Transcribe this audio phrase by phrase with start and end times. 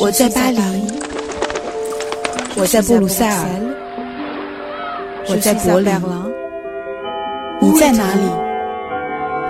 [0.00, 0.58] 我在巴黎，
[2.56, 3.46] 我在布鲁塞尔，
[5.28, 5.92] 我在柏林，
[7.60, 8.22] 你在哪里？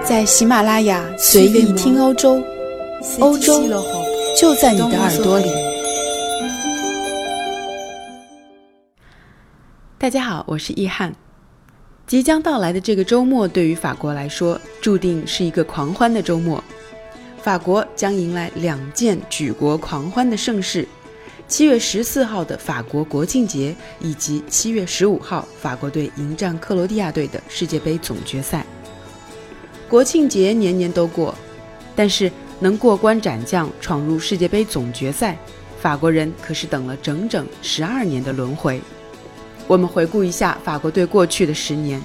[0.05, 2.43] 在喜马拉雅随意听欧洲，
[3.21, 3.63] 欧洲
[4.37, 5.49] 就在你的耳朵里。
[9.97, 11.15] 大家好，我是易翰。
[12.05, 16.63] 即将到来的这个周末，对于法国来说，注定是一个狂欢的周末。
[17.43, 20.87] 法国将迎来两件举国狂欢的盛事：
[21.49, 28.65] 七月十四号的法国国庆节，以及七月十五号法国队迎战克罗地亚队的世界杯总决赛。
[29.89, 31.35] 国庆节年年都过，
[31.97, 35.37] 但是能过关斩将闯入世界杯总决赛，
[35.81, 38.81] 法国人可是等了整整十二年的轮回。
[39.67, 42.01] 我们回顾一下法国队过去的十年。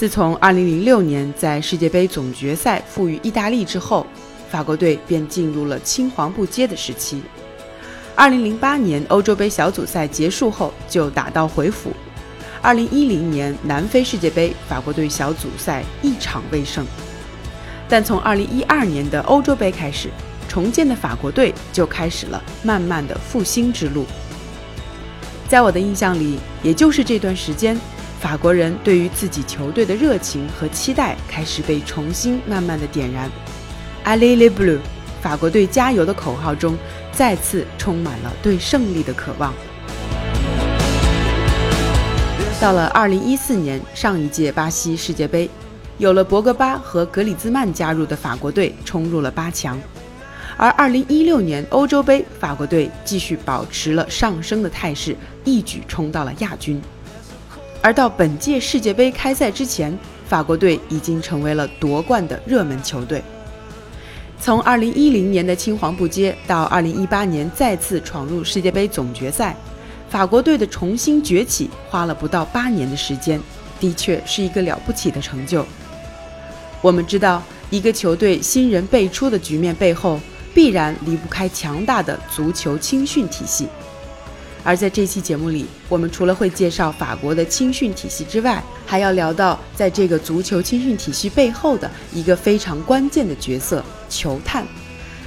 [0.00, 4.06] 自从2006年在世界杯总决赛负于意大利之后，
[4.48, 7.20] 法国队便进入了青黄不接的时期。
[8.16, 11.92] 2008年欧洲杯小组赛结束后就打道回府。
[12.62, 16.86] 2010年南非世界杯，法国队小组赛一场未胜。
[17.86, 20.08] 但从2012年的欧洲杯开始，
[20.48, 24.06] 重建的法国队就开始了慢慢的复兴之路。
[25.46, 27.78] 在我的印象里，也就是这段时间。
[28.20, 33.30] 法国人对于自己球队的热情和期待开始被重新慢慢的点燃
[34.04, 34.80] ，Allez les Bleus，
[35.22, 36.76] 法国队加油的口号中
[37.12, 39.54] 再次充满了对胜利的渴望。
[42.60, 45.48] 到了2014年上一届巴西世界杯，
[45.96, 49.80] 有了博格巴和格里兹曼加入的法国队冲入了八强，
[50.58, 56.78] 而2016年欧洲杯，法国队继续保持了上升的态势，一举冲到了亚军。
[57.82, 59.96] 而到本届世界杯开赛之前，
[60.28, 63.22] 法国队已经成为了夺冠的热门球队。
[64.38, 69.56] 从2010年的青黄不接到2018年再次闯入世界杯总决赛，
[70.10, 73.40] 法国队的重新崛起花了不到八年的时间，
[73.78, 75.64] 的确是一个了不起的成就。
[76.82, 80.20] 我们知道，一个球队新人辈出的局面背后，
[80.54, 83.68] 必然离不开强大的足球青训体系。
[84.62, 94.66] 而在这期节目里，我们除了会介绍法国的青训体系之外，还要聊到在这个足球青训体系背后的一个非常关键的角色——球探。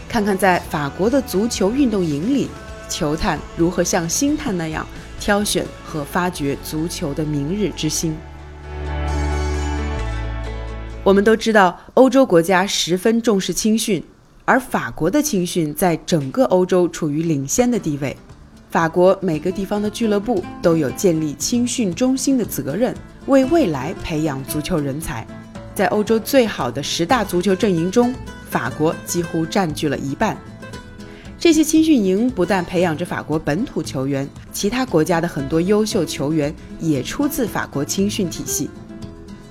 [0.08, 2.48] 看看在法国的足球运动营里，
[2.88, 4.86] 球探如何像星探那样
[5.20, 8.16] 挑选和发掘足球的明日之星。
[11.04, 14.04] 我们都知道，欧洲国家十分重视青训，
[14.46, 18.16] 而法国的青训在整个欧洲处于领先的地位。
[18.74, 22.92] 法国每个地方的俱乐部都有建立青训中心的责任，
[23.28, 25.24] 为未来培养足球人才。
[25.76, 28.12] 在欧洲最好的十大足球阵营中，
[28.50, 30.36] 法国几乎占据了一半。
[31.38, 38.72] 这些青训营不但培养着法国本土球员，其他国家的很多优秀球员也出自法国青训体系。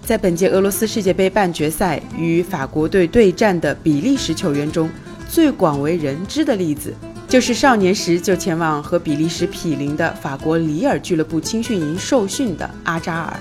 [0.05, 4.91] 在本届俄罗斯世界杯半决赛与法国队对战的比利时球员中，
[5.29, 6.93] 最广为人知的例子。
[7.33, 13.41] 就是少年时就前往和比利时毗邻的法国里尔俱乐部青训营受训的阿扎尔，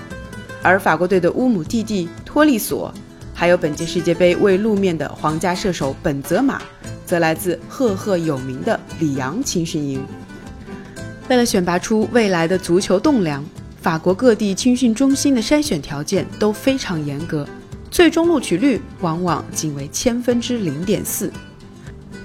[0.62, 2.90] 而法国队的乌姆蒂蒂、托利索，
[3.34, 6.62] 还有本届世界杯未露面的皇家射手本泽马，
[7.04, 10.02] 则来自赫赫有名的里昂青训营。
[11.28, 13.44] 为了选拔出未来的足球栋梁，
[13.82, 17.46] 法国各地青训中心的筛选条件都非常严格，
[17.90, 21.30] 最终录取率往往仅为千分之零点四。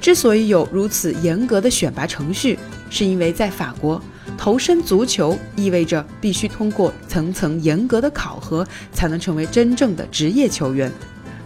[0.07, 2.57] 之所以有如此严格的选拔程序，
[2.90, 4.01] 是因为在法国，
[4.38, 10.90] 投身足球意味着必须通过层层严格的考核，才能成为真正的职业球员。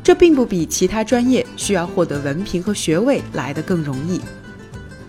[0.04, 4.22] 这并不比其他专业需要获得文凭和学位来得更容易。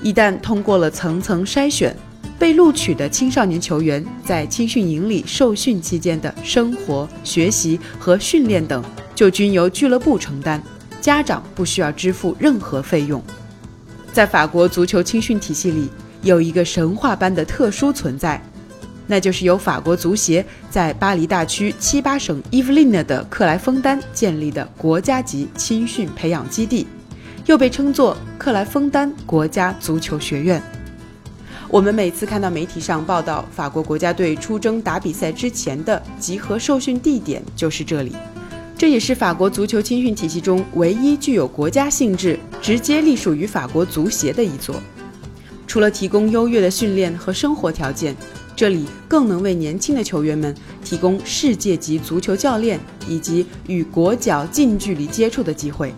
[0.01, 1.95] 一旦通过了层层筛选，
[2.39, 8.83] 被录取的青少年球员在青训营里受训期间的生活、学习和训练等，
[9.15, 10.63] 就均由俱乐部承担。
[11.03, 13.23] 家长不需要支付任何费用。
[14.13, 15.89] 在法国足球青训体系里，
[16.23, 18.41] 有一个神话般的特殊存在，
[19.07, 26.87] 那就是由法国足协在巴黎大区七八省伊夫林的克莱枫丹建立的国家级青训培养基地，
[27.47, 30.63] 又被称作克莱枫丹国家足球学院。
[31.71, 38.15] 我们每次看到媒体上报道法国国家队出征打比赛之前的集合受训地点，就是这里。
[38.83, 44.75] 这也是法国足球青训体系中唯一具有国家性质、直接隶属于法国足协的一座。
[45.69, 48.13] 除了提供优越的训练和生活条件，
[48.57, 50.53] 这里更能为年轻的球员们
[50.83, 55.95] 提供世界级足球教练以及与国脚近距离接触的机会。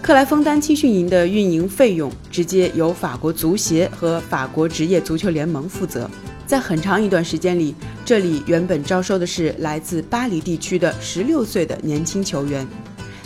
[0.00, 6.08] 克莱枫丹青训营的运营费用直接由法国足协和法国职业足球联盟负责。
[6.46, 7.74] 在很长一段时间里，
[8.12, 12.68] 这里原本招收的是来自巴黎地区的16岁的年轻球员，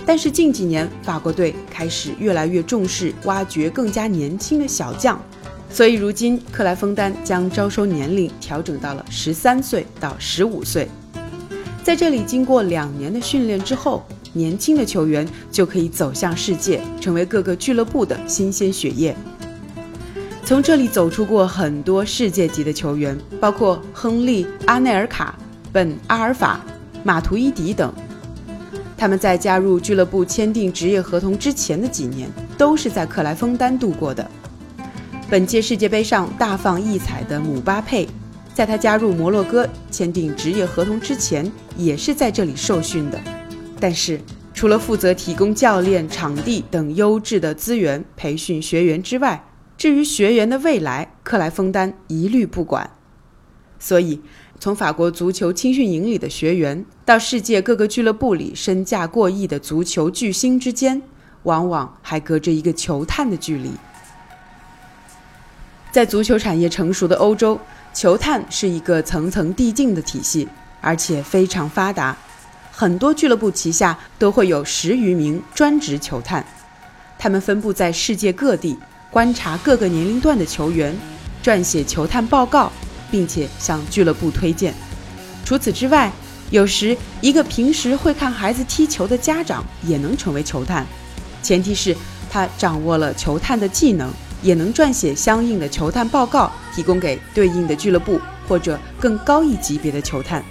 [0.07, 5.21] 但是近几年法国队开始越来越重视挖掘更加年轻的小将，
[5.69, 10.89] 所以如今克莱枫丹将招收年龄调整到了13岁到15岁。
[11.83, 14.07] 在这里经过两年的训练之后。
[14.33, 19.17] 年轻的球员就可以走向世界，成为各个俱乐部的新鲜血液。
[20.47, 25.37] 从这里走出过很多世界级的球员，包括亨利、阿内尔卡、
[25.73, 26.65] 本阿尔法、
[27.03, 27.93] 马图伊迪等。
[28.97, 34.31] 他们在加入俱乐部签订职业合同之前的几年，都是在克莱枫丹度过的。
[35.29, 38.07] 本届世界杯上大放异彩的姆巴佩，
[38.55, 43.21] 在他加入摩洛哥签订职业合同之前，也是在这里受训的。
[43.81, 44.21] 但是，
[44.55, 49.43] 除了负责提供教练、场地等优质的资源培训学员之外，
[49.77, 52.91] 至于学员的未来，克莱枫丹一律不管。
[53.79, 54.23] 所以，
[54.59, 61.03] 从法国足球青训营里的学员到世界各个俱乐部里身价过亿的足球巨星之间，
[61.43, 63.73] 往往还隔着一个球探的距离。
[65.93, 67.61] 在足球产业成熟的欧洲，
[67.93, 70.49] 球探是一个层层递进的体系，
[70.81, 72.17] 而且非常发达。
[72.73, 76.45] 很多俱乐部旗下都会有十余名专职球探，
[77.19, 78.79] 他们分布在世界各地，
[79.11, 80.95] 观察各个年龄段的球员，
[81.43, 82.71] 撰写球探报告，
[83.11, 84.75] 并且向俱乐部推荐。
[85.45, 86.13] 除此之外，
[86.51, 90.87] 有时一个平时会看孩子踢球的家长也能成为球探，
[91.43, 91.97] 前提是
[92.31, 94.11] 他掌握了球探的技能，
[94.43, 100.45] 也能撰写相应的球探报告，提供给对应的俱乐部或者更高一级别的球探。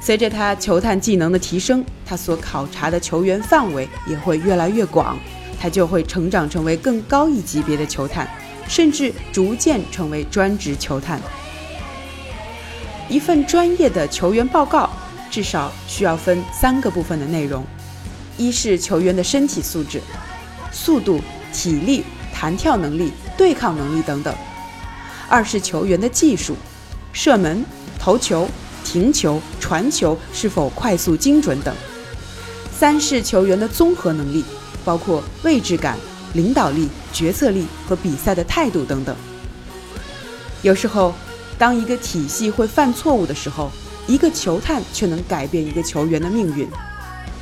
[0.00, 5.18] 随着他球探技能的提升，他所考察的球员范围也会越来越广，
[5.60, 8.28] 他就会成长成为更高一级别的球探，
[8.68, 11.20] 甚至逐渐成为专职球探。
[13.08, 14.90] 一份专业的球员报告
[15.30, 17.64] 至少需要分三个部分的内容：
[18.36, 20.00] 一是球员的身体素质、
[20.72, 21.20] 速度、
[21.52, 22.04] 体力、
[22.34, 24.34] 弹跳能力、对抗能力等等；
[25.28, 26.56] 二是球员的技术、
[27.12, 27.64] 射门、
[27.98, 28.48] 投球。
[28.88, 31.74] 停球、传球是否快速精准等；
[32.72, 34.44] 三是球员的综合能力，
[34.86, 35.98] 包括位置感、
[36.32, 39.14] 领导力、决策力和比赛的态度等等。
[40.62, 41.12] 有时候，
[41.58, 43.70] 当一个体系会犯错误的时候，
[44.06, 46.66] 一个球探却能改变一个球员的命运。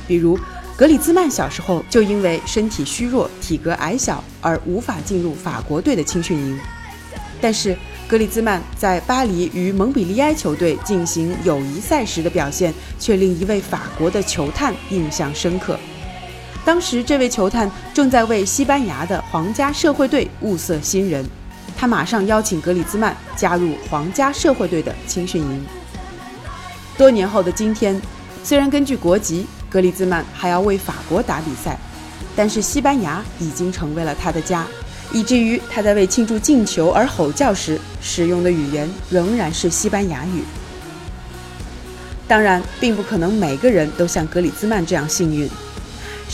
[0.07, 0.37] 比如，
[0.75, 6.59] 格里兹曼小时候就因为身体虚弱、体格矮小而无法进入法国队的青训营，
[7.39, 7.77] 但是。
[8.07, 15.75] 格里兹曼在巴黎与蒙彼利埃球队进行友谊赛时的表现，却令一位法国的球探印象深刻。
[16.65, 21.23] 当时，这位球探正在为西班牙的皇家社会队物色新人，
[21.77, 25.65] 他马上邀请格里兹曼加入皇家社会队的青训营。
[26.97, 28.01] 多年后的今天，
[28.43, 31.77] 虽然根据国籍，格里兹曼还要为法国打比赛，
[32.35, 34.65] 但是西班牙已经成为了他的家。
[35.13, 40.43] 以至于他在为庆祝进球而吼叫时使用的语言仍然是西班牙语。
[42.27, 45.47] 当然，并不可能每个人都像格里兹曼这样幸运。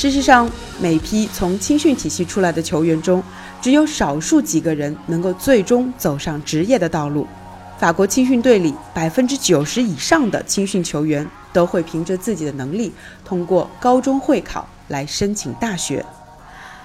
[0.02, 0.50] 事实上，
[0.80, 3.22] 每批从青训体系出来的球员中，
[3.62, 7.28] 只有少数几个人能够最终走上职业的道路。
[7.78, 12.92] 法国青训队里百分之九十以上的青训球员都会凭着自己的能力，
[13.24, 16.04] 通过高中会考来申请大学。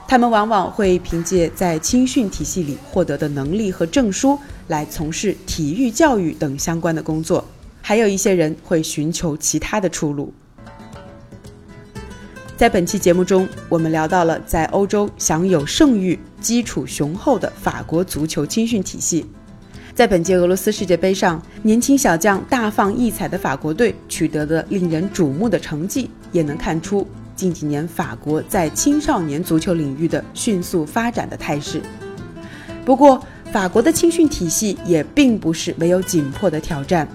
[0.06, 7.42] 他们往往会凭借在青训体系里获得的能力和证书来从事体育教育等相关的工作，
[7.80, 10.34] 还有一些人会寻求其他的出路。
[12.56, 19.26] 在本期节目中，我们聊到了在欧洲享有盛誉、基础雄厚的法国足球青训体系。
[19.94, 27.06] 在本届俄罗斯世界杯上，年轻小将大放异彩的法国队取得的令人瞩目的成绩，也能看出。
[27.34, 31.82] 近几年，法国在青少年足球领域的迅速发展的态势。
[32.86, 33.22] 不过，
[33.52, 37.06] 法国的青训体系也并不是没有紧迫的挑战。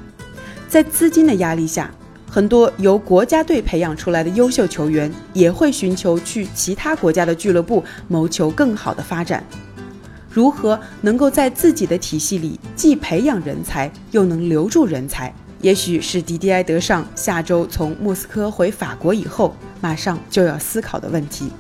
[0.70, 1.92] 在资金的压力下，
[2.34, 9.46] 很多由国家队培养出来的优秀球员也会寻求去其他国家的俱乐部谋求更好的发展。
[10.30, 15.34] 如何能够在自己的体系里既培养人才，又能留住人才？
[15.60, 21.52] 也许是迪迪埃·德尚下周从莫斯科回法国以后，马上就要思考的问题。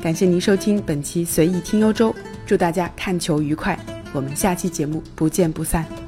[0.00, 2.14] 感谢您收听本期随意听欧洲，
[2.46, 3.78] 祝大家看球愉快，
[4.14, 6.03] 我们下期节目不见不散。